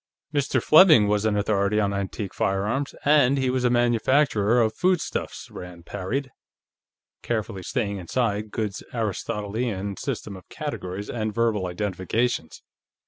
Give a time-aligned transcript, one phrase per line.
[0.33, 0.59] "Mr.
[0.63, 5.85] Fleming was an authority on antique firearms, and he was a manufacturer of foodstuffs," Rand
[5.85, 6.31] parried,
[7.21, 12.63] carefully staying inside Goode's Aristotelian system of categories and verbal identifications.